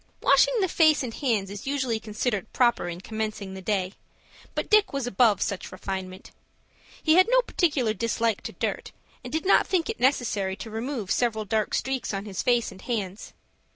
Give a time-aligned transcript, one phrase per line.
[0.21, 3.93] Washing the face and hands is usually considered proper in commencing the day,
[4.55, 6.31] but Dick was above such refinement.
[7.03, 8.93] He had no particular dislike to dirt,
[9.23, 12.81] and did not think it necessary to remove several dark streaks on his face and
[12.81, 13.33] hands.